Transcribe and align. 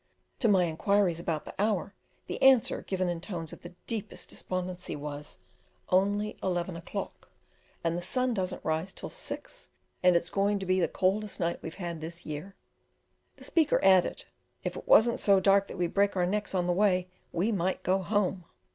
To 0.39 0.47
my 0.47 0.63
inquiries 0.63 1.19
about 1.19 1.45
the 1.45 1.53
hour, 1.59 1.93
the 2.25 2.41
answer, 2.41 2.81
given 2.81 3.07
in 3.07 3.21
tones 3.21 3.53
of 3.53 3.61
the 3.61 3.75
deepest 3.85 4.29
despondency, 4.29 4.95
was 4.95 5.37
"Only 5.89 6.39
eleven 6.41 6.75
o'clock, 6.75 7.29
and 7.83 7.95
the 7.95 8.01
sun 8.01 8.33
doesn't 8.33 8.65
rise 8.65 8.91
till 8.93 9.11
six, 9.11 9.69
and 10.01 10.15
its 10.15 10.31
going 10.31 10.57
to 10.57 10.65
be 10.65 10.79
the 10.79 10.87
coldest 10.87 11.39
night 11.39 11.61
we've 11.61 11.75
had 11.75 12.01
this 12.01 12.25
year." 12.25 12.55
The 13.35 13.43
speaker 13.43 13.79
added, 13.83 14.25
"If 14.63 14.75
it 14.75 14.87
wasn't 14.87 15.19
so 15.19 15.39
dark 15.39 15.67
that 15.67 15.77
we'd 15.77 15.93
break 15.93 16.15
our 16.15 16.25
necks 16.25 16.55
on 16.55 16.65
the 16.65 16.73
way, 16.73 17.07
we 17.31 17.51
might 17.51 17.83
go 17.83 17.99
home." 18.01 18.45